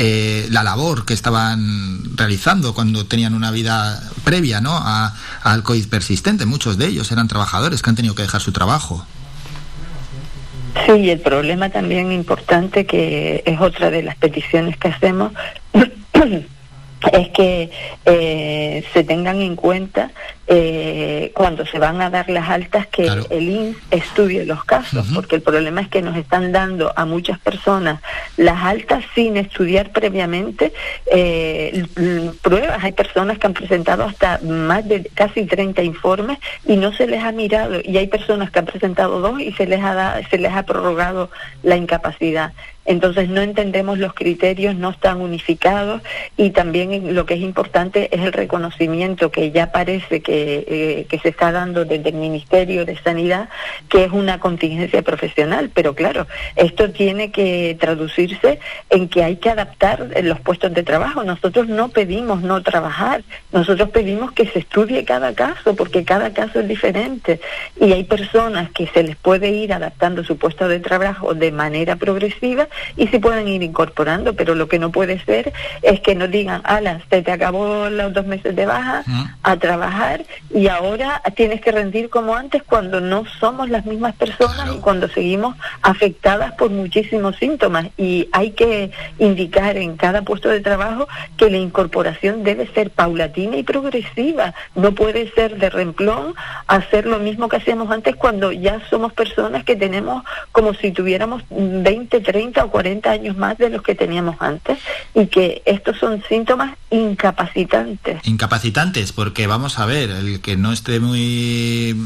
eh, 0.00 0.46
la 0.50 0.62
labor 0.62 1.04
que 1.04 1.12
estaban 1.12 2.16
realizando 2.16 2.72
cuando 2.72 3.06
tenían 3.06 3.34
una 3.34 3.50
vida 3.50 4.00
previa 4.22 4.60
¿no? 4.60 4.70
a, 4.72 5.12
al 5.42 5.64
COVID 5.64 5.88
persistente. 5.88 6.46
Muchos 6.46 6.78
de 6.78 6.86
ellos 6.86 7.10
eran 7.10 7.26
trabajadores 7.26 7.82
que 7.82 7.90
han 7.90 7.96
tenido 7.96 8.14
que 8.14 8.22
dejar 8.22 8.40
su 8.40 8.52
trabajo. 8.52 9.04
Sí, 10.86 11.10
el 11.10 11.18
problema 11.18 11.70
también 11.70 12.12
importante, 12.12 12.86
que 12.86 13.42
es 13.44 13.60
otra 13.60 13.90
de 13.90 14.04
las 14.04 14.14
peticiones 14.14 14.76
que 14.76 14.86
hacemos, 14.86 15.32
es 17.12 17.28
que 17.30 17.70
eh, 18.06 18.84
se 18.92 19.02
tengan 19.02 19.40
en 19.40 19.56
cuenta 19.56 20.12
eh, 20.50 21.30
cuando 21.34 21.66
se 21.66 21.78
van 21.78 22.00
a 22.00 22.08
dar 22.08 22.30
las 22.30 22.48
altas 22.48 22.86
que 22.86 23.06
el 23.28 23.48
INS 23.48 23.76
estudie 23.90 24.46
los 24.46 24.64
casos, 24.64 25.06
porque 25.14 25.36
el 25.36 25.42
problema 25.42 25.82
es 25.82 25.88
que 25.88 26.00
nos 26.00 26.16
están 26.16 26.52
dando 26.52 26.90
a 26.96 27.04
muchas 27.04 27.38
personas 27.38 28.00
las 28.38 28.62
altas 28.62 29.04
sin 29.14 29.36
estudiar 29.36 29.90
previamente 29.90 30.72
eh, 31.12 31.84
pruebas. 32.40 32.82
Hay 32.82 32.92
personas 32.92 33.38
que 33.38 33.46
han 33.46 33.52
presentado 33.52 34.04
hasta 34.04 34.40
más 34.42 34.88
de 34.88 35.04
casi 35.12 35.44
30 35.44 35.82
informes 35.82 36.38
y 36.64 36.76
no 36.76 36.94
se 36.94 37.06
les 37.06 37.22
ha 37.22 37.32
mirado, 37.32 37.80
y 37.84 37.98
hay 37.98 38.06
personas 38.06 38.50
que 38.50 38.58
han 38.58 38.66
presentado 38.66 39.20
dos 39.20 39.40
y 39.40 39.52
se 39.52 39.66
les 39.66 39.80
ha, 39.82 40.20
se 40.30 40.38
les 40.38 40.52
ha 40.52 40.62
prorrogado 40.62 41.30
la 41.62 41.76
incapacidad. 41.76 42.52
Entonces 42.88 43.28
no 43.28 43.42
entendemos 43.42 43.98
los 43.98 44.14
criterios, 44.14 44.74
no 44.74 44.88
están 44.88 45.20
unificados 45.20 46.00
y 46.38 46.50
también 46.50 47.14
lo 47.14 47.26
que 47.26 47.34
es 47.34 47.40
importante 47.40 48.08
es 48.16 48.22
el 48.22 48.32
reconocimiento 48.32 49.30
que 49.30 49.50
ya 49.50 49.72
parece 49.72 50.22
que 50.22 50.37
eh, 50.40 51.06
que 51.08 51.18
se 51.18 51.30
está 51.30 51.52
dando 51.52 51.84
desde 51.84 52.10
el 52.10 52.16
Ministerio 52.16 52.84
de 52.84 52.96
Sanidad, 52.98 53.48
que 53.88 54.04
es 54.04 54.12
una 54.12 54.38
contingencia 54.38 55.02
profesional. 55.02 55.70
Pero 55.72 55.94
claro, 55.94 56.26
esto 56.56 56.90
tiene 56.90 57.30
que 57.30 57.76
traducirse 57.80 58.60
en 58.90 59.08
que 59.08 59.24
hay 59.24 59.36
que 59.36 59.50
adaptar 59.50 60.08
los 60.22 60.40
puestos 60.40 60.72
de 60.74 60.82
trabajo. 60.82 61.24
Nosotros 61.24 61.68
no 61.68 61.88
pedimos 61.88 62.42
no 62.42 62.62
trabajar, 62.62 63.22
nosotros 63.52 63.90
pedimos 63.90 64.32
que 64.32 64.46
se 64.46 64.60
estudie 64.60 65.04
cada 65.04 65.34
caso, 65.34 65.74
porque 65.74 66.04
cada 66.04 66.32
caso 66.32 66.60
es 66.60 66.68
diferente. 66.68 67.40
Y 67.80 67.92
hay 67.92 68.04
personas 68.04 68.70
que 68.70 68.86
se 68.86 69.02
les 69.02 69.16
puede 69.16 69.50
ir 69.50 69.72
adaptando 69.72 70.24
su 70.24 70.36
puesto 70.36 70.68
de 70.68 70.80
trabajo 70.80 71.34
de 71.34 71.52
manera 71.52 71.96
progresiva 71.96 72.68
y 72.96 73.08
se 73.08 73.20
pueden 73.20 73.48
ir 73.48 73.62
incorporando, 73.62 74.34
pero 74.34 74.54
lo 74.54 74.68
que 74.68 74.78
no 74.78 74.90
puede 74.90 75.18
ser 75.24 75.52
es 75.82 76.00
que 76.00 76.14
nos 76.14 76.30
digan, 76.30 76.60
ala, 76.64 77.00
se 77.10 77.22
te 77.22 77.32
acabó 77.32 77.88
los 77.88 78.12
dos 78.12 78.26
meses 78.26 78.54
de 78.54 78.66
baja, 78.66 79.04
a 79.42 79.56
trabajar 79.56 80.24
y 80.50 80.68
ahora 80.68 81.22
tienes 81.34 81.60
que 81.60 81.72
rendir 81.72 82.08
como 82.08 82.34
antes 82.34 82.62
cuando 82.62 83.00
no 83.00 83.24
somos 83.38 83.68
las 83.68 83.84
mismas 83.84 84.14
personas 84.14 84.74
y 84.74 84.78
cuando 84.78 85.08
seguimos 85.08 85.56
afectadas 85.82 86.52
por 86.52 86.70
muchísimos 86.70 87.36
síntomas. 87.36 87.88
Y 87.96 88.28
hay 88.32 88.52
que 88.52 88.90
indicar 89.18 89.76
en 89.76 89.96
cada 89.96 90.22
puesto 90.22 90.48
de 90.48 90.60
trabajo 90.60 91.06
que 91.36 91.50
la 91.50 91.58
incorporación 91.58 92.44
debe 92.44 92.66
ser 92.68 92.90
paulatina 92.90 93.56
y 93.56 93.62
progresiva. 93.62 94.54
No 94.74 94.94
puede 94.94 95.30
ser 95.32 95.58
de 95.58 95.70
remplón 95.70 96.34
hacer 96.66 97.06
lo 97.06 97.18
mismo 97.18 97.48
que 97.48 97.56
hacíamos 97.56 97.90
antes 97.90 98.16
cuando 98.16 98.52
ya 98.52 98.80
somos 98.88 99.12
personas 99.12 99.64
que 99.64 99.76
tenemos 99.76 100.24
como 100.52 100.74
si 100.74 100.92
tuviéramos 100.92 101.42
20, 101.50 102.20
30 102.20 102.64
o 102.64 102.70
40 102.70 103.10
años 103.10 103.36
más 103.36 103.58
de 103.58 103.70
los 103.70 103.82
que 103.82 103.94
teníamos 103.94 104.36
antes 104.40 104.78
y 105.14 105.26
que 105.26 105.62
estos 105.64 105.98
son 105.98 106.22
síntomas 106.28 106.76
incapacitantes. 106.90 108.26
Incapacitantes, 108.26 109.12
porque 109.12 109.46
vamos 109.46 109.78
a 109.78 109.86
ver, 109.86 110.10
el 110.10 110.40
que 110.40 110.56
no 110.56 110.72
esté 110.72 111.00
muy 111.00 111.96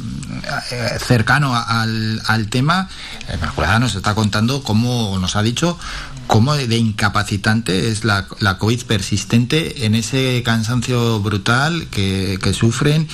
eh, 0.70 0.98
cercano 0.98 1.54
al, 1.54 2.20
al 2.26 2.48
tema, 2.48 2.88
Inmaculada 3.32 3.78
nos 3.78 3.94
está 3.94 4.14
contando 4.14 4.62
cómo 4.62 5.18
nos 5.18 5.36
ha 5.36 5.42
dicho 5.42 5.78
cómo 6.26 6.54
de 6.54 6.76
incapacitante 6.76 7.88
es 7.88 8.04
la, 8.04 8.26
la, 8.40 8.56
COVID 8.56 8.84
persistente 8.84 9.84
en 9.84 9.94
ese 9.94 10.42
cansancio 10.42 11.20
brutal 11.20 11.88
que, 11.90 12.38
que 12.42 12.54
sufren, 12.54 13.06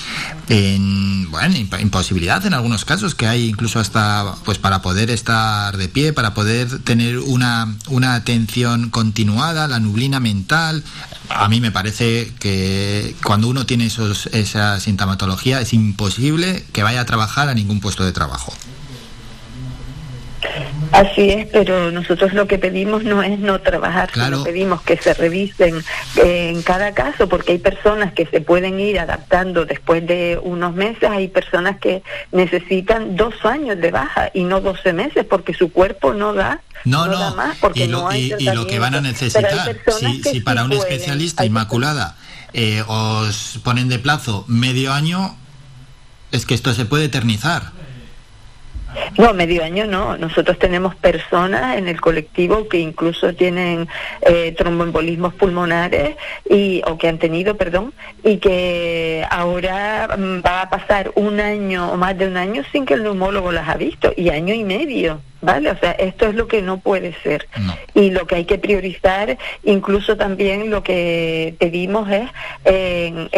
en 0.47 1.29
bueno, 1.29 1.57
imposibilidad 1.57 2.45
en 2.45 2.53
algunos 2.53 2.85
casos, 2.85 3.15
que 3.15 3.27
hay 3.27 3.49
incluso 3.49 3.79
hasta 3.79 4.35
pues 4.45 4.57
para 4.57 4.81
poder 4.81 5.09
estar 5.09 5.75
de 5.75 5.89
pie, 5.89 6.13
para 6.13 6.33
poder 6.33 6.79
tener 6.83 7.19
una, 7.19 7.75
una 7.87 8.15
atención 8.15 8.89
continuada, 8.89 9.67
la 9.67 9.79
nublina 9.79 10.19
mental. 10.19 10.83
A 11.29 11.47
mí 11.49 11.58
me 11.59 11.71
parece 11.71 12.31
que 12.39 13.15
cuando 13.23 13.47
uno 13.47 13.65
tiene 13.65 13.85
esos, 13.85 14.27
esa 14.27 14.79
sintomatología 14.79 15.61
es 15.61 15.73
imposible 15.73 16.63
que 16.73 16.83
vaya 16.83 17.01
a 17.01 17.05
trabajar 17.05 17.49
a 17.49 17.53
ningún 17.53 17.79
puesto 17.79 18.05
de 18.05 18.11
trabajo. 18.11 18.53
Así 20.99 21.29
es, 21.29 21.47
pero 21.47 21.91
nosotros 21.91 22.33
lo 22.33 22.45
que 22.45 22.57
pedimos 22.57 23.05
no 23.05 23.23
es 23.23 23.39
no 23.39 23.61
trabajar, 23.61 24.09
sino 24.13 24.43
pedimos 24.43 24.81
que 24.81 24.97
se 24.97 25.13
revisen 25.13 25.81
eh, 26.17 26.49
en 26.49 26.61
cada 26.61 26.93
caso, 26.93 27.29
porque 27.29 27.53
hay 27.53 27.57
personas 27.57 28.11
que 28.11 28.25
se 28.25 28.41
pueden 28.41 28.81
ir 28.81 28.99
adaptando 28.99 29.65
después 29.65 30.05
de 30.05 30.37
unos 30.43 30.75
meses, 30.75 31.09
hay 31.09 31.29
personas 31.29 31.79
que 31.79 32.03
necesitan 32.33 33.15
dos 33.15 33.33
años 33.45 33.79
de 33.79 33.91
baja 33.91 34.29
y 34.33 34.43
no 34.43 34.59
doce 34.59 34.91
meses, 34.91 35.25
porque 35.25 35.53
su 35.53 35.71
cuerpo 35.71 36.13
no 36.13 36.33
da 36.33 36.59
no, 36.83 37.05
no, 37.05 37.33
más 37.33 37.57
porque 37.59 37.85
y 37.85 37.87
lo, 37.87 38.11
y, 38.13 38.31
lo 38.53 38.67
que 38.67 38.79
van 38.79 38.95
a 38.95 39.01
necesitar, 39.01 39.77
si, 40.29 40.41
para 40.41 40.65
un 40.65 40.73
especialista 40.73 41.45
inmaculada 41.45 42.17
eh, 42.51 42.83
os 42.87 43.59
ponen 43.63 43.87
de 43.87 43.99
plazo 43.99 44.43
medio 44.49 44.91
año, 44.91 45.37
es 46.33 46.45
que 46.45 46.55
esto 46.55 46.73
se 46.73 46.83
puede 46.83 47.05
eternizar. 47.05 47.71
No, 49.17 49.33
medio 49.33 49.63
año 49.63 49.85
no. 49.85 50.17
Nosotros 50.17 50.57
tenemos 50.59 50.95
personas 50.95 51.77
en 51.77 51.87
el 51.87 51.99
colectivo 51.99 52.67
que 52.67 52.79
incluso 52.79 53.33
tienen 53.33 53.87
eh, 54.21 54.53
tromboembolismos 54.57 55.33
pulmonares 55.33 56.15
y 56.49 56.81
o 56.85 56.97
que 56.97 57.07
han 57.07 57.17
tenido, 57.17 57.57
perdón, 57.57 57.93
y 58.23 58.37
que 58.37 59.25
ahora 59.29 60.15
mm, 60.17 60.41
va 60.45 60.61
a 60.61 60.69
pasar 60.69 61.11
un 61.15 61.39
año 61.39 61.91
o 61.91 61.97
más 61.97 62.17
de 62.17 62.27
un 62.27 62.37
año 62.37 62.63
sin 62.71 62.85
que 62.85 62.93
el 62.93 63.03
neumólogo 63.03 63.51
las 63.51 63.67
ha 63.67 63.75
visto 63.75 64.13
y 64.15 64.29
año 64.29 64.53
y 64.53 64.63
medio. 64.63 65.21
¿Vale? 65.41 65.71
O 65.71 65.77
sea, 65.77 65.91
esto 65.91 66.27
es 66.27 66.35
lo 66.35 66.47
que 66.47 66.61
no 66.61 66.79
puede 66.79 67.13
ser. 67.23 67.47
Y 67.93 68.11
lo 68.11 68.27
que 68.27 68.35
hay 68.35 68.45
que 68.45 68.57
priorizar, 68.57 69.37
incluso 69.63 70.17
también 70.17 70.69
lo 70.69 70.83
que 70.83 71.55
pedimos 71.57 72.09
es 72.09 72.29
el, 72.65 73.29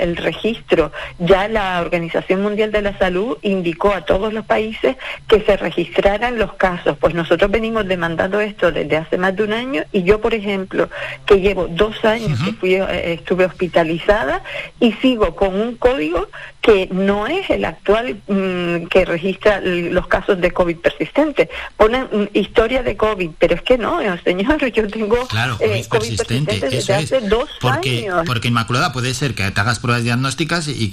el, 0.00 0.16
registro. 0.16 0.90
Ya 1.18 1.46
la 1.48 1.82
Organización 1.82 2.42
Mundial 2.42 2.72
de 2.72 2.80
la 2.80 2.96
Salud 2.96 3.36
indicó 3.42 3.92
a 3.92 4.06
todos 4.06 4.32
los 4.32 4.46
países 4.46 4.87
que 5.26 5.40
se 5.42 5.56
registraran 5.56 6.38
los 6.38 6.54
casos. 6.54 6.96
Pues 6.98 7.14
nosotros 7.14 7.50
venimos 7.50 7.86
demandando 7.86 8.40
esto 8.40 8.72
desde 8.72 8.96
hace 8.96 9.18
más 9.18 9.36
de 9.36 9.44
un 9.44 9.52
año 9.52 9.84
y 9.92 10.02
yo, 10.02 10.20
por 10.20 10.34
ejemplo, 10.34 10.88
que 11.26 11.40
llevo 11.40 11.68
dos 11.68 12.04
años 12.04 12.38
que 12.42 12.52
fui, 12.52 12.74
eh, 12.74 13.12
estuve 13.12 13.44
hospitalizada 13.44 14.42
y 14.80 14.92
sigo 14.94 15.34
con 15.34 15.54
un 15.54 15.76
código 15.76 16.28
que 16.60 16.88
no 16.90 17.26
es 17.26 17.48
el 17.50 17.64
actual 17.64 18.20
mm, 18.26 18.86
que 18.86 19.04
registra 19.04 19.60
los 19.60 20.06
casos 20.06 20.40
de 20.40 20.50
COVID 20.50 20.76
persistente 20.76 21.48
Ponen 21.76 22.08
mm, 22.12 22.36
historia 22.36 22.82
de 22.82 22.96
COVID, 22.96 23.30
pero 23.38 23.54
es 23.54 23.62
que 23.62 23.78
no, 23.78 24.00
eh, 24.00 24.20
señor, 24.24 24.58
yo 24.72 24.86
tengo 24.88 25.26
claro, 25.26 25.56
eh, 25.60 25.84
COVID, 25.88 25.88
persistente, 25.88 26.60
desde 26.60 26.94
hace 26.94 27.20
dos 27.22 27.48
porque, 27.60 28.00
años. 28.00 28.22
Porque 28.26 28.48
Inmaculada 28.48 28.92
puede 28.92 29.14
ser 29.14 29.34
que 29.34 29.50
te 29.50 29.60
hagas 29.60 29.78
pruebas 29.78 30.04
diagnósticas 30.04 30.68
y, 30.68 30.90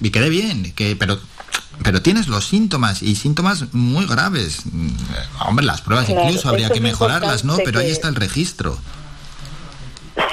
y, 0.00 0.10
quede 0.10 0.28
bien, 0.30 0.72
que 0.74 0.96
pero 0.96 1.18
pero 1.82 2.02
tienes 2.02 2.28
los 2.28 2.46
síntomas 2.46 3.02
y 3.02 3.14
síntomas 3.14 3.72
muy 3.72 4.06
graves. 4.06 4.62
Mm, 4.66 4.88
hombre, 5.46 5.64
las 5.64 5.82
pruebas 5.82 6.08
incluso 6.08 6.48
habría 6.48 6.70
que 6.70 6.80
mejorarlas, 6.80 7.44
¿no? 7.44 7.56
Pero 7.64 7.80
ahí 7.80 7.90
está 7.90 8.08
el 8.08 8.16
registro. 8.16 8.78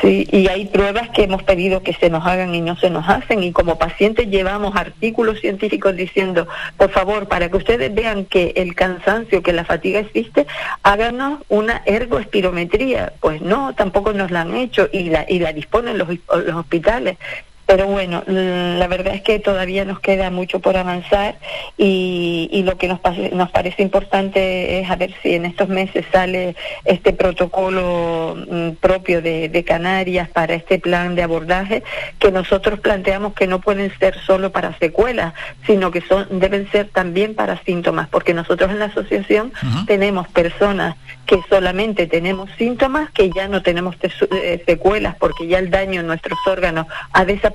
Sí, 0.02 0.28
y 0.32 0.48
hay 0.48 0.66
pruebas 0.66 1.10
que 1.10 1.24
hemos 1.24 1.44
pedido 1.44 1.84
que 1.84 1.94
se 1.94 2.10
nos 2.10 2.26
hagan 2.26 2.56
y 2.56 2.62
no 2.62 2.78
se 2.78 2.90
nos 2.90 3.08
hacen 3.08 3.44
y 3.44 3.52
como 3.52 3.78
pacientes 3.78 4.30
llevamos 4.30 4.76
artículos 4.76 5.40
científicos 5.42 5.96
diciendo, 5.96 6.48
por 6.78 6.90
favor, 6.90 7.28
para 7.28 7.50
que 7.50 7.58
ustedes 7.58 7.94
vean 7.94 8.26
que 8.26 8.54
el 8.56 8.76
cansancio, 8.76 9.44
que 9.44 9.52
la 9.52 9.66
fatiga 9.66 10.00
existe, 10.00 10.48
háganos 10.84 11.42
una 11.50 11.82
ergoespirometría. 11.86 13.14
Pues 13.20 13.42
no, 13.42 13.76
tampoco 13.76 14.14
nos 14.14 14.32
la 14.32 14.42
han 14.42 14.56
hecho 14.56 14.88
y 14.92 15.10
la, 15.10 15.26
y 15.28 15.40
la 15.40 15.52
disponen 15.52 15.98
los, 15.98 16.08
los 16.08 16.56
hospitales. 16.56 17.18
Pero 17.66 17.88
bueno, 17.88 18.24
la 18.28 18.88
verdad 18.88 19.16
es 19.16 19.22
que 19.22 19.40
todavía 19.40 19.86
nos 19.86 20.00
queda 20.00 20.30
mucho 20.30 20.60
por 20.60 20.76
avanzar 20.76 21.36
y, 21.78 22.50
y 22.52 22.64
lo 22.64 22.78
que 22.78 22.88
nos, 22.88 23.00
nos 23.32 23.52
parece 23.52 23.82
importante 23.82 24.80
es 24.80 24.90
a 24.90 24.96
ver 24.96 25.14
si 25.22 25.36
en 25.36 25.46
estos 25.46 25.70
meses 25.70 26.06
sale 26.12 26.56
este 26.86 27.14
protocolo 27.14 28.36
mm, 28.50 28.72
propio 28.82 29.22
de, 29.22 29.50
de, 29.50 29.64
Canarias 29.64 30.28
para 30.30 30.56
este 30.56 30.78
plan 30.78 31.16
de 31.16 31.24
abordaje 31.24 31.84
que 32.20 32.32
nosotros 32.32 32.80
planteamos 32.80 33.34
que 33.34 33.48
no 33.48 33.62
pueden 33.62 33.92
ser 33.98 34.20
solo 34.20 34.52
para 34.52 34.78
secuelas, 34.78 35.34
sino 35.66 35.90
que 35.90 36.02
son 36.02 36.28
deben 36.40 36.70
ser 36.72 36.90
también 36.90 37.34
para 37.34 37.64
síntomas, 37.64 38.10
porque 38.10 38.34
nosotros 38.34 38.72
en 38.72 38.80
la 38.80 38.86
asociación 38.86 39.54
tenemos 39.88 40.28
personas 40.28 40.96
que 41.26 41.40
solamente 41.50 42.08
tenemos 42.08 42.50
síntomas, 42.58 43.10
que 43.12 43.30
ya 43.30 43.48
no 43.48 43.62
tenemos 43.62 43.96
eh, 44.02 44.64
secuelas 44.66 45.16
porque 45.16 45.48
ya 45.48 45.60
el 45.60 45.70
daño 45.70 46.02
en 46.02 46.08
nuestros 46.08 46.38
órganos 46.46 46.88
ha 47.14 47.26
desaparecido, 47.26 47.53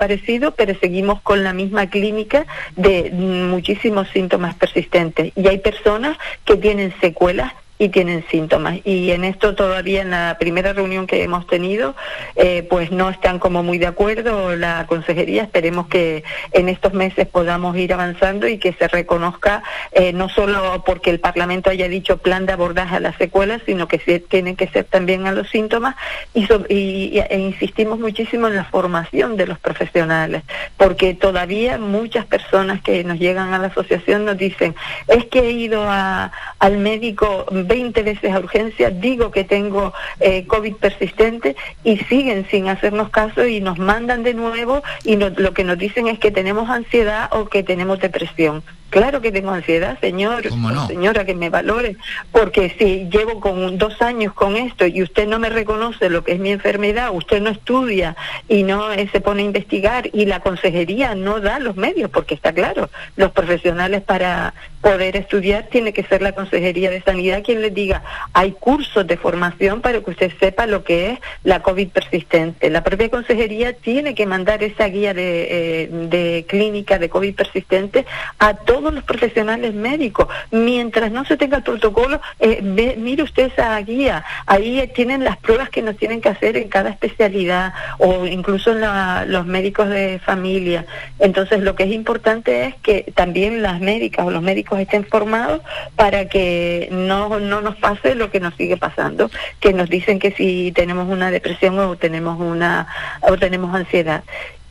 pero 0.52 0.74
seguimos 0.78 1.20
con 1.20 1.44
la 1.44 1.52
misma 1.52 1.90
clínica 1.90 2.46
de 2.76 3.10
muchísimos 3.10 4.08
síntomas 4.08 4.54
persistentes. 4.54 5.32
Y 5.36 5.48
hay 5.48 5.58
personas 5.58 6.16
que 6.44 6.56
tienen 6.56 6.94
secuelas 7.00 7.52
y 7.78 7.88
tienen 7.90 8.24
síntomas. 8.30 8.78
Y 8.84 9.12
en 9.12 9.24
esto 9.24 9.54
todavía 9.54 10.02
en 10.02 10.10
la 10.10 10.36
primera 10.38 10.72
reunión 10.72 11.06
que 11.06 11.22
hemos 11.22 11.46
tenido, 11.46 11.94
eh, 12.36 12.66
pues 12.68 12.90
no 12.90 13.08
están 13.08 13.38
como 13.38 13.62
muy 13.62 13.78
de 13.78 13.86
acuerdo 13.86 14.56
la 14.56 14.86
consejería. 14.86 15.44
Esperemos 15.44 15.86
que 15.88 16.24
en 16.52 16.68
estos 16.68 16.92
meses 16.92 17.26
podamos 17.26 17.76
ir 17.76 17.92
avanzando 17.92 18.48
y 18.48 18.58
que 18.58 18.72
se 18.72 18.88
reconozca 18.88 19.62
eh, 19.92 20.12
no 20.12 20.28
solo 20.28 20.82
porque 20.84 21.10
el 21.10 21.20
Parlamento 21.20 21.70
haya 21.70 21.88
dicho 21.88 22.18
plan 22.18 22.46
de 22.46 22.52
abordaje 22.52 22.96
a 22.96 23.00
las 23.00 23.16
secuelas, 23.16 23.62
sino 23.64 23.86
que 23.86 23.98
se, 24.00 24.18
tienen 24.18 24.56
que 24.56 24.68
ser 24.68 24.84
también 24.84 25.26
a 25.26 25.32
los 25.32 25.48
síntomas 25.48 25.94
y, 26.34 26.46
y, 26.68 27.18
e 27.18 27.38
insistimos 27.38 27.98
muchísimo 27.98 28.48
en 28.48 28.56
la 28.56 28.64
formación 28.64 29.36
de 29.36 29.46
los 29.46 29.58
profesionales, 29.58 30.42
porque 30.76 31.14
todavía 31.14 31.78
muchas 31.78 32.26
personas 32.26 32.82
que 32.82 33.04
nos 33.04 33.18
llegan 33.18 33.54
a 33.54 33.58
la 33.58 33.68
asociación 33.68 34.24
nos 34.24 34.36
dicen, 34.36 34.74
es 35.06 35.24
que 35.26 35.40
he 35.40 35.52
ido 35.52 35.86
al 35.88 36.78
médico 36.78 37.46
20 37.68 38.02
veces 38.02 38.32
a 38.32 38.38
urgencia, 38.38 38.90
digo 38.90 39.30
que 39.30 39.44
tengo 39.44 39.92
eh, 40.20 40.46
COVID 40.46 40.74
persistente 40.76 41.54
y 41.84 41.98
siguen 41.98 42.46
sin 42.50 42.68
hacernos 42.68 43.10
caso 43.10 43.46
y 43.46 43.60
nos 43.60 43.78
mandan 43.78 44.22
de 44.22 44.34
nuevo 44.34 44.82
y 45.04 45.16
lo 45.16 45.52
que 45.52 45.64
nos 45.64 45.78
dicen 45.78 46.08
es 46.08 46.18
que 46.18 46.30
tenemos 46.30 46.68
ansiedad 46.70 47.28
o 47.32 47.48
que 47.48 47.62
tenemos 47.62 48.00
depresión. 48.00 48.62
Claro 48.90 49.20
que 49.20 49.30
tengo 49.30 49.50
ansiedad, 49.50 50.00
señor, 50.00 50.44
señora, 50.86 51.26
que 51.26 51.34
me 51.34 51.50
valore, 51.50 51.96
porque 52.32 52.74
si 52.78 53.06
llevo 53.10 53.38
con 53.38 53.76
dos 53.76 54.00
años 54.00 54.32
con 54.32 54.56
esto 54.56 54.86
y 54.86 55.02
usted 55.02 55.28
no 55.28 55.38
me 55.38 55.50
reconoce 55.50 56.08
lo 56.08 56.24
que 56.24 56.32
es 56.32 56.38
mi 56.38 56.50
enfermedad, 56.50 57.10
usted 57.12 57.42
no 57.42 57.50
estudia 57.50 58.16
y 58.48 58.62
no 58.62 58.90
eh, 58.90 59.06
se 59.12 59.20
pone 59.20 59.42
a 59.42 59.44
investigar 59.44 60.08
y 60.14 60.24
la 60.24 60.40
consejería 60.40 61.14
no 61.14 61.40
da 61.40 61.58
los 61.58 61.76
medios, 61.76 62.10
porque 62.10 62.32
está 62.34 62.54
claro, 62.54 62.88
los 63.16 63.30
profesionales 63.32 64.00
para 64.00 64.54
poder 64.80 65.16
estudiar 65.16 65.66
tiene 65.70 65.92
que 65.92 66.04
ser 66.04 66.22
la 66.22 66.32
consejería 66.32 66.88
de 66.88 67.02
sanidad 67.02 67.42
quien 67.44 67.60
les 67.60 67.74
diga, 67.74 68.02
hay 68.32 68.52
cursos 68.52 69.06
de 69.06 69.18
formación 69.18 69.82
para 69.82 70.00
que 70.00 70.10
usted 70.10 70.32
sepa 70.40 70.66
lo 70.66 70.82
que 70.82 71.10
es 71.10 71.18
la 71.44 71.60
COVID 71.60 71.88
persistente. 71.88 72.70
La 72.70 72.82
propia 72.82 73.10
consejería 73.10 73.74
tiene 73.74 74.14
que 74.14 74.24
mandar 74.24 74.62
esa 74.62 74.86
guía 74.86 75.12
de, 75.12 75.48
eh, 75.50 75.88
de 75.90 76.46
clínica 76.48 76.98
de 76.98 77.10
COVID 77.10 77.34
persistente 77.34 78.06
a 78.38 78.54
todos 78.54 78.77
todos 78.78 78.94
los 78.94 79.02
profesionales 79.02 79.74
médicos. 79.74 80.28
Mientras 80.52 81.10
no 81.10 81.24
se 81.24 81.36
tenga 81.36 81.56
el 81.56 81.62
protocolo, 81.64 82.20
eh, 82.38 82.62
mire 82.96 83.24
usted 83.24 83.50
esa 83.52 83.76
guía, 83.80 84.24
ahí 84.46 84.88
tienen 84.94 85.24
las 85.24 85.36
pruebas 85.36 85.68
que 85.68 85.82
nos 85.82 85.96
tienen 85.96 86.20
que 86.20 86.28
hacer 86.28 86.56
en 86.56 86.68
cada 86.68 86.90
especialidad 86.90 87.72
o 87.98 88.24
incluso 88.24 88.70
en 88.70 89.32
los 89.32 89.46
médicos 89.46 89.88
de 89.88 90.20
familia. 90.24 90.86
Entonces, 91.18 91.60
lo 91.60 91.74
que 91.74 91.84
es 91.84 91.92
importante 91.92 92.66
es 92.66 92.76
que 92.76 93.12
también 93.16 93.62
las 93.62 93.80
médicas 93.80 94.24
o 94.24 94.30
los 94.30 94.42
médicos 94.42 94.78
estén 94.78 95.04
formados 95.04 95.60
para 95.96 96.28
que 96.28 96.88
no, 96.92 97.40
no 97.40 97.60
nos 97.60 97.74
pase 97.76 98.14
lo 98.14 98.30
que 98.30 98.38
nos 98.38 98.54
sigue 98.54 98.76
pasando, 98.76 99.28
que 99.58 99.72
nos 99.72 99.88
dicen 99.90 100.20
que 100.20 100.30
si 100.30 100.70
tenemos 100.70 101.08
una 101.08 101.32
depresión 101.32 101.76
o 101.80 101.96
tenemos 101.96 102.38
una 102.38 102.86
o 103.22 103.36
tenemos 103.36 103.74
ansiedad 103.74 104.22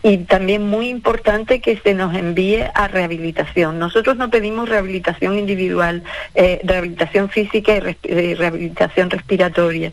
y 0.04 0.20
también 0.20 0.68
muy 0.68 0.90
importante 0.90 1.60
que 1.60 1.78
se 1.78 1.94
nos 1.94 2.16
envíe 2.16 2.64
a 2.74 2.88
rehabilitación. 2.88 3.80
Nosotros 3.80 4.16
no 4.16 4.30
pedimos 4.30 4.70
rehabilitación 4.70 5.38
individual, 5.40 6.04
eh, 6.36 6.62
rehabilitación 6.64 7.30
física 7.30 7.74
y 8.04 8.34
rehabilitación 8.36 9.10
respiratoria, 9.10 9.92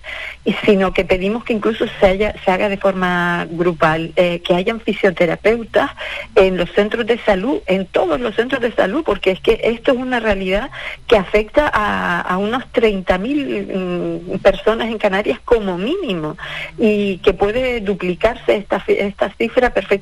sino 0.65 0.93
que 0.93 1.05
pedimos 1.05 1.45
que 1.45 1.55
incluso 1.55 1.87
se, 2.01 2.07
haya, 2.07 2.35
se 2.45 2.51
haga 2.51 2.69
de 2.69 2.77
forma 2.77 3.47
grupal, 3.51 4.13
eh, 4.17 4.41
que 4.41 4.55
hayan 4.55 4.81
fisioterapeutas 4.81 5.91
en 6.35 6.59
los 6.59 6.71
centros 6.73 7.07
de 7.07 7.19
salud, 7.21 7.61
en 7.67 7.87
todos 7.87 8.21
los 8.21 8.37
centros 8.37 8.61
de 8.61 8.73
salud, 8.73 9.03
porque 9.05 9.31
es 9.31 9.41
que 9.41 9.61
esto 9.65 9.93
es 9.93 9.99
una 9.99 10.21
realidad 10.21 10.71
que 11.07 11.17
afecta 11.17 11.71
a, 11.73 12.21
a 12.21 12.37
unos 12.37 12.63
30.000 12.75 14.35
mm, 14.35 14.39
personas 14.41 14.89
en 14.89 14.99
Canarias 14.99 15.41
como 15.45 15.79
mínimo 15.79 16.37
y 16.79 17.19
que 17.19 17.33
puede 17.33 17.81
duplicarse 17.81 18.57
esta, 18.57 18.85
esta 18.87 19.31
cifra 19.31 19.71
perfectamente 19.71 19.94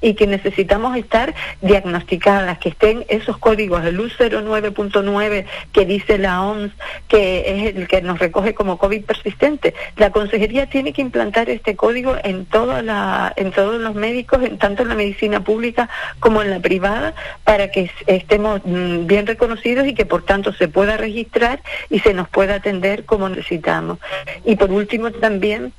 y 0.00 0.14
que 0.14 0.26
necesitamos 0.26 0.96
estar 0.96 1.34
diagnosticadas, 1.60 2.58
que 2.58 2.70
estén 2.70 3.04
esos 3.08 3.38
códigos, 3.38 3.84
el 3.84 3.98
U09.9 3.98 5.44
que 5.72 5.84
dice 5.84 6.18
la 6.18 6.42
OMS, 6.42 6.72
que 7.08 7.44
es 7.46 7.76
el 7.76 7.88
que 7.88 8.02
nos 8.02 8.18
recoge 8.18 8.54
como 8.54 8.78
COVID 8.78 9.04
persistente. 9.04 9.74
La 9.96 10.10
consejería 10.10 10.66
tiene 10.66 10.92
que 10.92 11.02
implantar 11.02 11.50
este 11.50 11.76
código 11.76 12.16
en, 12.22 12.46
toda 12.46 12.82
la, 12.82 13.32
en 13.36 13.52
todos 13.52 13.80
los 13.80 13.94
médicos, 13.94 14.42
en 14.42 14.58
tanto 14.58 14.82
en 14.82 14.88
la 14.88 14.94
medicina 14.94 15.42
pública 15.42 15.88
como 16.20 16.42
en 16.42 16.50
la 16.50 16.60
privada, 16.60 17.14
para 17.44 17.70
que 17.70 17.90
estemos 18.06 18.60
mm, 18.64 19.06
bien 19.06 19.26
reconocidos 19.26 19.86
y 19.86 19.94
que 19.94 20.06
por 20.06 20.24
tanto 20.24 20.52
se 20.52 20.68
pueda 20.68 20.96
registrar 20.96 21.62
y 21.90 22.00
se 22.00 22.14
nos 22.14 22.28
pueda 22.28 22.56
atender 22.56 23.04
como 23.04 23.28
necesitamos. 23.28 23.98
Y 24.44 24.56
por 24.56 24.70
último 24.70 25.10
también 25.10 25.72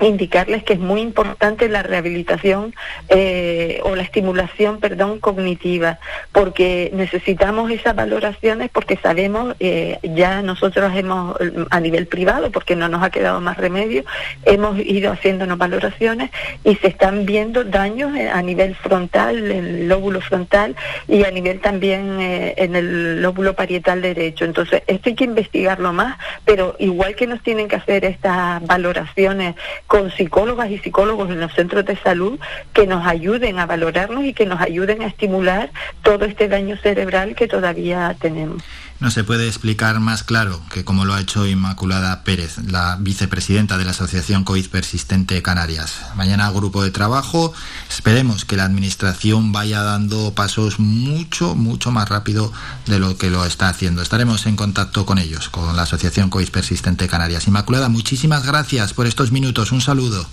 indicarles 0.00 0.62
que 0.64 0.74
es 0.74 0.78
muy 0.78 1.00
importante 1.00 1.68
la 1.68 1.82
rehabilitación 1.82 2.74
eh, 3.08 3.80
o 3.84 3.96
la 3.96 4.02
estimulación, 4.02 4.78
perdón, 4.78 5.18
cognitiva, 5.20 5.98
porque 6.32 6.90
necesitamos 6.94 7.70
esas 7.70 7.94
valoraciones 7.94 8.70
porque 8.70 8.96
sabemos, 8.96 9.54
eh, 9.60 9.98
ya 10.02 10.42
nosotros 10.42 10.92
hemos, 10.94 11.36
a 11.70 11.80
nivel 11.80 12.06
privado, 12.06 12.50
porque 12.50 12.76
no 12.76 12.88
nos 12.88 13.02
ha 13.02 13.10
quedado 13.10 13.40
más 13.40 13.56
remedio, 13.56 14.04
hemos 14.44 14.78
ido 14.78 15.12
haciéndonos 15.12 15.58
valoraciones 15.58 16.30
y 16.64 16.74
se 16.76 16.88
están 16.88 17.24
viendo 17.24 17.64
daños 17.64 18.14
eh, 18.16 18.28
a 18.28 18.42
nivel 18.42 18.74
frontal, 18.74 19.50
en 19.50 19.64
el 19.66 19.88
lóbulo 19.88 20.20
frontal 20.20 20.76
y 21.08 21.24
a 21.24 21.30
nivel 21.30 21.60
también 21.60 22.20
en 22.20 22.76
el 22.76 23.22
lóbulo 23.22 23.54
parietal 23.54 24.02
derecho. 24.02 24.44
Entonces, 24.44 24.82
esto 24.86 25.08
hay 25.08 25.14
que 25.14 25.24
investigarlo 25.24 25.92
más, 25.92 26.18
pero 26.44 26.76
igual 26.78 27.14
que 27.14 27.26
nos 27.26 27.42
tienen 27.42 27.68
que 27.68 27.76
hacer 27.76 28.04
estas 28.04 28.64
valoraciones 28.66 29.54
con 29.86 30.10
psicólogas 30.10 30.70
y 30.70 30.78
psicólogos 30.78 31.30
en 31.30 31.40
los 31.40 31.52
centros 31.52 31.84
de 31.84 31.96
salud 31.96 32.38
que 32.72 32.86
nos 32.86 33.06
ayuden 33.06 33.58
a 33.58 33.66
valorarnos 33.66 34.24
y 34.24 34.32
que 34.32 34.46
nos 34.46 34.60
ayuden 34.60 35.02
a 35.02 35.06
estimular 35.06 35.70
todo 36.02 36.24
este 36.24 36.48
daño 36.48 36.76
cerebral 36.76 37.34
que 37.34 37.48
todavía 37.48 38.16
tenemos. 38.20 38.62
No 38.98 39.10
se 39.10 39.24
puede 39.24 39.46
explicar 39.46 40.00
más 40.00 40.22
claro 40.22 40.62
que 40.72 40.84
como 40.84 41.04
lo 41.04 41.12
ha 41.12 41.20
hecho 41.20 41.46
Inmaculada 41.46 42.24
Pérez, 42.24 42.56
la 42.66 42.96
vicepresidenta 42.98 43.76
de 43.76 43.84
la 43.84 43.90
Asociación 43.90 44.42
COVID 44.42 44.68
Persistente 44.68 45.42
Canarias. 45.42 46.00
Mañana 46.14 46.50
grupo 46.50 46.82
de 46.82 46.90
trabajo. 46.90 47.52
Esperemos 47.90 48.44
que 48.44 48.56
la 48.56 48.64
Administración 48.64 49.52
vaya 49.52 49.82
dando 49.82 50.32
pasos 50.34 50.78
mucho, 50.78 51.54
mucho 51.54 51.90
más 51.90 52.08
rápido 52.08 52.52
de 52.86 52.98
lo 52.98 53.18
que 53.18 53.30
lo 53.30 53.44
está 53.44 53.68
haciendo. 53.68 54.00
Estaremos 54.00 54.46
en 54.46 54.56
contacto 54.56 55.04
con 55.04 55.18
ellos, 55.18 55.50
con 55.50 55.76
la 55.76 55.82
Asociación 55.82 56.30
COVID 56.30 56.48
Persistente 56.48 57.06
Canarias. 57.06 57.46
Inmaculada, 57.46 57.88
muchísimas 57.88 58.46
gracias 58.46 58.94
por 58.94 59.06
estos 59.06 59.30
minutos. 59.30 59.72
Un 59.72 59.80
saludo. 59.82 60.26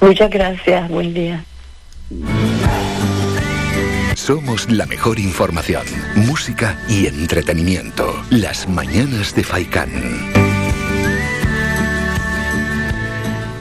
Muchas 0.00 0.30
gracias. 0.30 0.88
Buen 0.90 1.14
día. 1.14 1.44
Somos 4.26 4.70
la 4.70 4.86
mejor 4.86 5.18
información, 5.18 5.84
música 6.14 6.78
y 6.88 7.06
entretenimiento. 7.06 8.24
Las 8.30 8.66
mañanas 8.66 9.34
de 9.34 9.44
Faikán. 9.44 9.90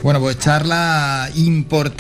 Bueno, 0.02 0.22
pues 0.22 0.40
charla 0.40 1.30
importante. 1.36 1.92